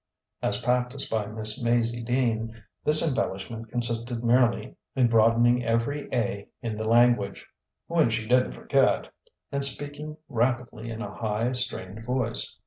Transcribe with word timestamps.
As 0.41 0.63
practised 0.63 1.11
by 1.11 1.27
Miss 1.27 1.61
Maizie 1.61 2.03
Dean 2.03 2.63
this 2.83 3.07
embellishment 3.07 3.69
consisted 3.69 4.23
merely 4.23 4.75
in 4.95 5.07
broadening 5.07 5.63
every 5.63 6.09
A 6.11 6.47
in 6.63 6.75
the 6.75 6.85
language 6.87 7.45
(when 7.85 8.09
she 8.09 8.27
didn't 8.27 8.53
forget) 8.53 9.11
and 9.51 9.63
speaking 9.63 10.17
rapidly 10.27 10.89
in 10.89 11.03
a 11.03 11.13
high, 11.15 11.51
strained 11.51 12.03
voice. 12.03 12.57